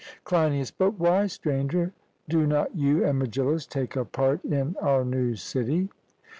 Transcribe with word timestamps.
CLEINIAS: 0.23 0.71
But 0.71 0.99
why, 0.99 1.27
Stranger, 1.27 1.93
do 2.27 2.47
not 2.47 2.75
you 2.75 3.05
and 3.05 3.19
Megillus 3.21 3.67
take 3.69 3.95
a 3.95 4.03
part 4.03 4.43
in 4.43 4.75
our 4.81 5.05
new 5.05 5.35
city? 5.35 5.89